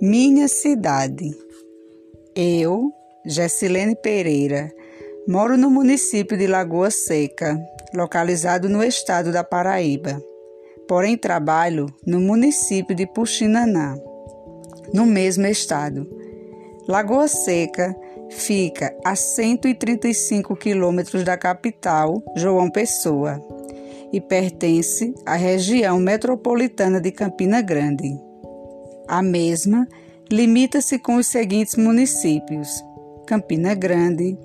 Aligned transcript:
Minha 0.00 0.46
cidade. 0.46 1.34
Eu, 2.34 2.92
Gessilene 3.24 3.96
Pereira, 3.96 4.70
moro 5.26 5.56
no 5.56 5.70
município 5.70 6.36
de 6.36 6.46
Lagoa 6.46 6.90
Seca, 6.90 7.58
localizado 7.94 8.68
no 8.68 8.84
estado 8.84 9.32
da 9.32 9.42
Paraíba. 9.42 10.22
Porém, 10.86 11.16
trabalho 11.16 11.86
no 12.06 12.20
município 12.20 12.94
de 12.94 13.06
Puxinanã, 13.06 13.98
no 14.92 15.06
mesmo 15.06 15.46
estado. 15.46 16.06
Lagoa 16.86 17.26
Seca 17.26 17.96
fica 18.28 18.94
a 19.02 19.16
135 19.16 20.54
quilômetros 20.56 21.24
da 21.24 21.38
capital, 21.38 22.22
João 22.36 22.68
Pessoa, 22.68 23.42
e 24.12 24.20
pertence 24.20 25.14
à 25.24 25.36
região 25.36 25.98
metropolitana 25.98 27.00
de 27.00 27.10
Campina 27.10 27.62
Grande. 27.62 28.25
A 29.08 29.22
mesma 29.22 29.86
limita-se 30.30 30.98
com 30.98 31.16
os 31.16 31.28
seguintes 31.28 31.76
municípios: 31.76 32.68
Campina 33.26 33.74
Grande, 33.74 34.38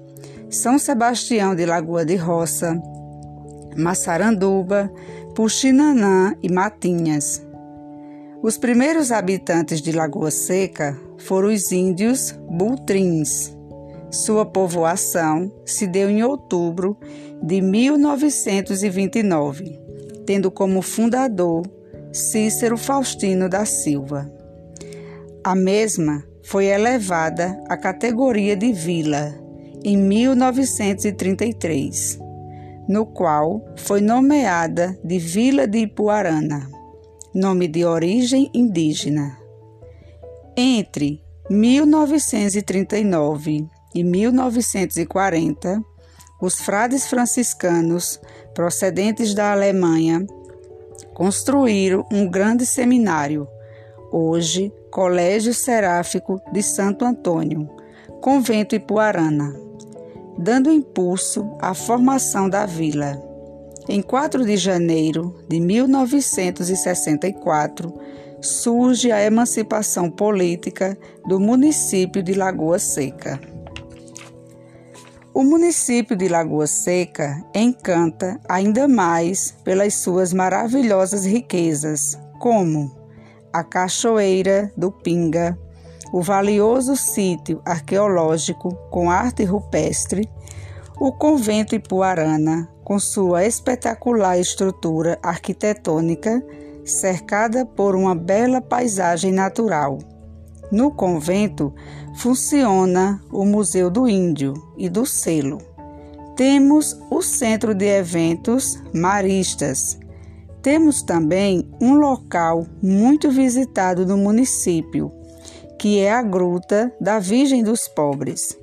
São 0.50 0.78
Sebastião 0.78 1.56
de 1.56 1.66
Lagoa 1.66 2.06
de 2.06 2.16
Roça, 2.16 2.80
Massaranduba, 3.76 4.92
Puxinanã 5.36 6.36
e 6.44 6.52
Matinhas. 6.52 7.42
Os 8.44 8.56
primeiros 8.58 9.12
habitantes 9.12 9.82
de 9.82 9.92
Lagoa 9.92 10.30
Seca 10.30 10.96
foram 11.18 11.50
os 11.50 11.72
índios 11.72 12.32
Bultrins. 12.50 13.56
Sua 14.12 14.46
povoação 14.46 15.52
se 15.66 15.88
deu 15.88 16.08
em 16.10 16.22
outubro 16.24 16.98
de 17.42 17.62
1929, 17.62 19.80
tendo 20.26 20.52
como 20.52 20.82
fundador 20.82 21.64
Cícero 22.12 22.78
Faustino 22.78 23.48
da 23.48 23.64
Silva. 23.66 24.41
A 25.44 25.56
mesma 25.56 26.24
foi 26.44 26.68
elevada 26.68 27.60
à 27.68 27.76
categoria 27.76 28.56
de 28.56 28.72
vila 28.72 29.34
em 29.84 29.98
1933, 29.98 32.20
no 32.88 33.08
qual 33.08 33.66
foi 33.76 34.02
nomeada 34.02 34.96
de 35.04 35.18
Vila 35.18 35.68
de 35.68 35.80
Ipuarana, 35.80 36.70
nome 37.34 37.68
de 37.68 37.84
origem 37.84 38.52
indígena. 38.54 39.36
Entre 40.56 41.24
1939 41.50 43.68
e 43.96 44.04
1940, 44.04 45.82
os 46.40 46.62
frades 46.62 47.08
franciscanos 47.08 48.22
procedentes 48.54 49.34
da 49.34 49.52
Alemanha 49.52 50.24
construíram 51.16 52.06
um 52.12 52.30
grande 52.30 52.64
seminário, 52.64 53.48
hoje 54.12 54.72
Colégio 54.92 55.54
Seráfico 55.54 56.42
de 56.52 56.62
Santo 56.62 57.06
Antônio, 57.06 57.70
Convento 58.22 58.76
Ipuarana, 58.76 59.56
dando 60.38 60.70
impulso 60.72 61.50
à 61.60 61.74
formação 61.74 62.50
da 62.50 62.66
vila. 62.66 63.18
Em 63.88 64.02
4 64.02 64.46
de 64.46 64.58
janeiro 64.58 65.34
de 65.48 65.58
1964, 65.60 67.94
surge 68.42 69.12
a 69.12 69.24
emancipação 69.24 70.10
política 70.10 70.98
do 71.28 71.40
município 71.40 72.22
de 72.22 72.34
Lagoa 72.34 72.80
Seca. 72.80 73.40
O 75.34 75.44
município 75.44 76.16
de 76.16 76.28
Lagoa 76.28 76.68
Seca 76.68 77.44
encanta 77.56 78.40
ainda 78.50 78.88
mais 78.88 79.56
pelas 79.64 79.96
suas 79.96 80.34
maravilhosas 80.34 81.26
riquezas, 81.26 82.20
como 82.40 83.01
a 83.54 83.64
Cachoeira 83.64 84.72
do 84.76 84.92
Pinga, 84.92 85.58
o 86.12 86.22
valioso 86.22 86.96
sítio 86.96 87.62
arqueológico 87.66 88.76
com 88.90 89.10
arte 89.10 89.44
rupestre, 89.44 90.30
o 91.00 91.12
convento 91.12 91.74
Ipuarana, 91.74 92.70
com 92.84 93.00
sua 93.00 93.46
espetacular 93.46 94.38
estrutura 94.38 95.18
arquitetônica, 95.24 96.44
cercada 96.86 97.66
por 97.66 97.96
uma 97.96 98.14
bela 98.14 98.62
paisagem 98.62 99.32
natural. 99.32 99.98
No 100.72 100.92
convento 100.92 101.74
funciona 102.16 103.22
o 103.32 103.46
Museu 103.46 103.90
do 103.90 104.08
Índio 104.08 104.54
e 104.78 104.90
do 104.90 105.06
Selo. 105.06 105.60
Temos 106.36 106.98
o 107.10 107.22
Centro 107.22 107.74
de 107.74 107.86
Eventos 107.86 108.82
Maristas, 108.94 109.98
temos 110.62 111.02
também 111.02 111.68
um 111.82 111.96
local 111.96 112.66
muito 112.82 113.30
visitado 113.32 114.06
no 114.06 114.18
município, 114.18 115.12
que 115.80 116.00
é 116.00 116.12
a 116.12 116.22
Gruta 116.22 116.94
da 117.02 117.20
Virgem 117.20 117.64
dos 117.64 117.88
Pobres, 117.88 118.58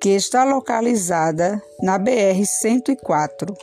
que 0.00 0.10
está 0.10 0.44
localizada 0.44 1.60
na 1.82 1.98
BR-104, 1.98 3.56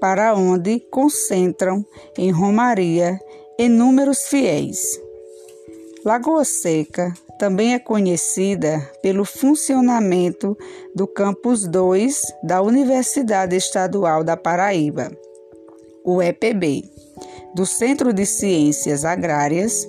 para 0.00 0.34
onde 0.34 0.80
concentram 0.90 1.84
em 2.16 2.30
Romaria 2.30 3.18
inúmeros 3.58 4.24
fiéis. 4.28 4.78
Lagoa 6.04 6.44
Seca 6.44 7.12
também 7.38 7.74
é 7.74 7.78
conhecida 7.78 8.78
pelo 9.02 9.24
funcionamento 9.24 10.56
do 10.94 11.06
Campus 11.06 11.66
2 11.66 12.20
da 12.42 12.62
Universidade 12.62 13.56
Estadual 13.56 14.22
da 14.22 14.36
Paraíba 14.36 15.10
o 16.10 16.22
EPB, 16.22 16.90
do 17.54 17.66
Centro 17.66 18.12
de 18.12 18.24
Ciências 18.26 19.04
Agrárias 19.04 19.88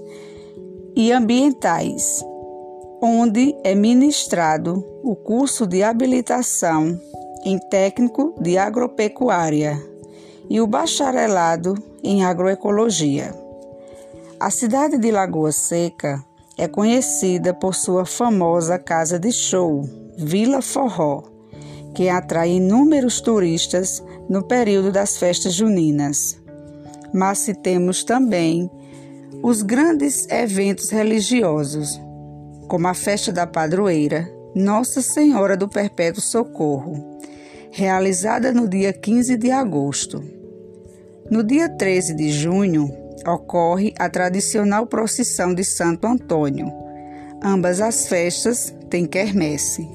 e 0.95 1.11
Ambientais, 1.11 2.23
onde 3.01 3.55
é 3.63 3.73
ministrado 3.75 4.85
o 5.03 5.15
curso 5.15 5.65
de 5.65 5.83
habilitação 5.83 6.99
em 7.45 7.57
técnico 7.69 8.33
de 8.41 8.57
agropecuária 8.57 9.81
e 10.49 10.59
o 10.59 10.67
bacharelado 10.67 11.75
em 12.03 12.23
agroecologia. 12.23 13.33
A 14.39 14.49
cidade 14.49 14.97
de 14.97 15.11
Lagoa 15.11 15.51
Seca 15.51 16.23
é 16.57 16.67
conhecida 16.67 17.53
por 17.53 17.75
sua 17.75 18.05
famosa 18.05 18.77
casa 18.77 19.19
de 19.19 19.31
show, 19.31 19.87
Vila 20.17 20.61
Forró, 20.61 21.23
que 21.93 22.09
atrai 22.09 22.51
inúmeros 22.51 23.21
turistas 23.21 24.03
no 24.29 24.43
período 24.43 24.91
das 24.91 25.17
festas 25.17 25.53
juninas. 25.53 26.37
Mas 27.13 27.49
temos 27.63 28.03
também 28.03 28.69
os 29.41 29.61
grandes 29.61 30.27
eventos 30.29 30.89
religiosos, 30.89 31.99
como 32.67 32.87
a 32.87 32.93
festa 32.93 33.31
da 33.31 33.47
padroeira 33.47 34.29
Nossa 34.55 35.01
Senhora 35.01 35.55
do 35.55 35.67
Perpétuo 35.67 36.21
Socorro, 36.21 37.19
realizada 37.71 38.51
no 38.51 38.67
dia 38.67 38.91
15 38.91 39.37
de 39.37 39.51
agosto. 39.51 40.23
No 41.29 41.43
dia 41.43 41.69
13 41.69 42.15
de 42.15 42.31
junho, 42.31 42.91
ocorre 43.25 43.93
a 43.97 44.09
tradicional 44.09 44.87
procissão 44.87 45.53
de 45.53 45.63
Santo 45.63 46.07
Antônio. 46.07 46.71
Ambas 47.41 47.79
as 47.79 48.07
festas 48.07 48.73
têm 48.89 49.05
quermesse. 49.05 49.87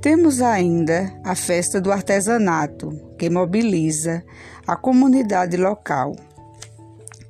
Temos 0.00 0.40
ainda 0.40 1.12
a 1.24 1.34
festa 1.34 1.80
do 1.80 1.90
artesanato, 1.90 2.90
que 3.18 3.28
mobiliza 3.28 4.22
a 4.68 4.76
comunidade 4.76 5.56
local, 5.56 6.14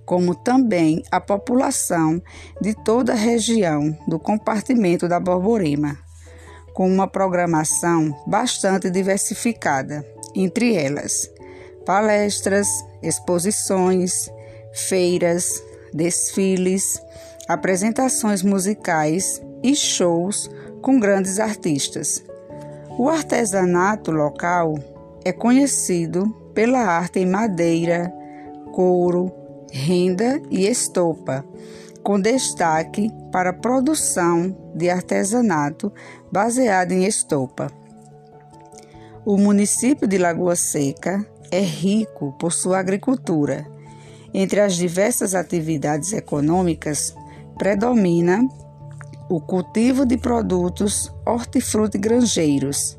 como 0.05 0.35
também 0.35 1.05
a 1.09 1.21
população 1.21 2.21
de 2.61 2.75
toda 2.75 3.13
a 3.13 3.17
região 3.17 3.97
do 4.09 4.19
compartimento 4.19 5.07
da 5.07 5.21
Borborema, 5.21 5.97
com 6.75 6.93
uma 6.93 7.07
programação 7.07 8.13
bastante 8.27 8.91
diversificada, 8.91 10.05
entre 10.35 10.75
elas 10.75 11.31
palestras, 11.87 12.69
exposições, 13.03 14.29
feiras, 14.75 15.63
desfiles, 15.95 17.01
apresentações 17.49 18.43
musicais 18.43 19.41
e 19.63 19.75
shows 19.75 20.51
com 20.83 21.01
grandes 21.01 21.39
artistas. 21.39 22.23
O 22.99 23.09
artesanato 23.09 24.11
local 24.11 24.75
é 25.25 25.33
conhecido 25.33 26.48
pela 26.59 26.81
arte 26.81 27.21
em 27.21 27.27
madeira, 27.27 28.13
couro, 28.73 29.33
renda 29.71 30.43
e 30.51 30.67
estopa, 30.67 31.45
com 32.03 32.21
destaque 32.21 33.13
para 33.31 33.51
a 33.51 33.53
produção 33.53 34.73
de 34.75 34.91
artesanato 34.91 35.93
baseado 36.33 36.91
em 36.91 37.05
estopa. 37.05 37.71
O 39.25 39.37
município 39.37 40.09
de 40.09 40.19
Lagoa 40.19 40.57
Seca 40.57 41.25
é 41.49 41.61
rico 41.61 42.35
por 42.41 42.53
sua 42.53 42.81
agricultura. 42.81 43.65
Entre 44.35 44.59
as 44.59 44.75
diversas 44.75 45.37
atividades 45.37 46.13
econômicas, 46.13 47.15
predomina 47.57 48.41
o 49.31 49.41
cultivo 49.41 50.05
de 50.05 50.17
produtos 50.17 51.15
hortifrutigranjeiros, 51.25 52.99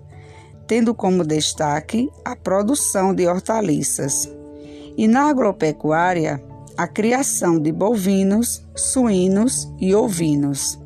tendo 0.69 0.93
como 0.93 1.23
destaque 1.23 2.11
a 2.23 2.35
produção 2.35 3.11
de 3.11 3.27
hortaliças. 3.27 4.31
E 4.95 5.07
na 5.07 5.27
agropecuária, 5.27 6.39
a 6.77 6.87
criação 6.87 7.59
de 7.59 7.71
bovinos, 7.71 8.63
suínos 8.75 9.67
e 9.79 9.95
ovinos. 9.95 10.79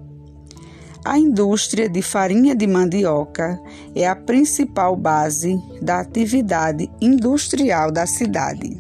A 1.03 1.19
indústria 1.19 1.89
de 1.89 2.01
farinha 2.01 2.55
de 2.55 2.65
mandioca 2.65 3.59
é 3.93 4.07
a 4.07 4.15
principal 4.15 4.95
base 4.95 5.61
da 5.81 5.99
atividade 5.99 6.89
industrial 7.01 7.91
da 7.91 8.07
cidade. 8.07 8.79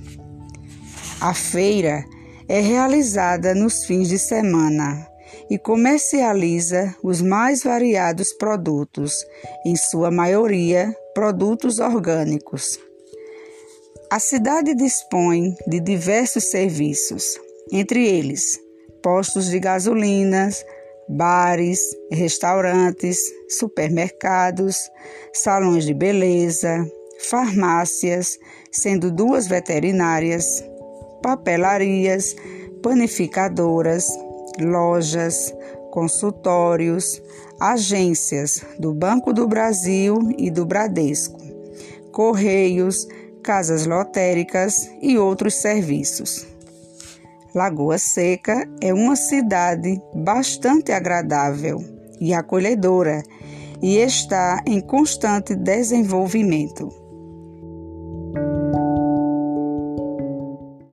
A 1.19 1.33
feira 1.33 2.05
é 2.47 2.61
realizada 2.61 3.53
nos 3.53 3.83
fins 3.83 4.07
de 4.07 4.17
semana 4.17 5.12
e 5.53 5.59
comercializa 5.59 6.95
os 7.03 7.21
mais 7.21 7.61
variados 7.61 8.33
produtos, 8.33 9.23
em 9.63 9.75
sua 9.75 10.09
maioria 10.09 10.91
produtos 11.13 11.77
orgânicos. 11.77 12.79
A 14.09 14.17
cidade 14.17 14.73
dispõe 14.73 15.55
de 15.67 15.79
diversos 15.79 16.45
serviços, 16.45 17.39
entre 17.71 18.03
eles 18.03 18.59
postos 19.03 19.51
de 19.51 19.59
gasolinas, 19.59 20.65
bares, 21.07 21.79
restaurantes, 22.09 23.19
supermercados, 23.47 24.89
salões 25.33 25.85
de 25.85 25.93
beleza, 25.93 26.83
farmácias, 27.29 28.39
sendo 28.71 29.11
duas 29.11 29.45
veterinárias, 29.45 30.63
papelarias, 31.21 32.35
panificadoras, 32.81 34.07
lojas, 34.59 35.53
consultórios, 35.91 37.21
agências 37.59 38.63
do 38.79 38.93
Banco 38.93 39.33
do 39.33 39.47
Brasil 39.47 40.17
e 40.37 40.49
do 40.49 40.65
Bradesco, 40.65 41.39
correios, 42.11 43.07
casas 43.43 43.85
lotéricas 43.85 44.89
e 45.01 45.17
outros 45.17 45.55
serviços. 45.55 46.47
Lagoa 47.53 47.97
Seca 47.97 48.67
é 48.81 48.93
uma 48.93 49.15
cidade 49.15 50.01
bastante 50.15 50.91
agradável 50.91 51.79
e 52.19 52.33
acolhedora 52.33 53.21
e 53.81 53.97
está 53.97 54.63
em 54.65 54.79
constante 54.79 55.53
desenvolvimento. 55.53 57.02